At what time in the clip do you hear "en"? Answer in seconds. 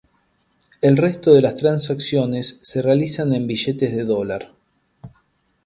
3.35-3.45